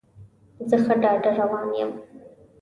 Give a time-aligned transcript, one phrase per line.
[0.69, 1.91] زه ښه ډاډه روان یم.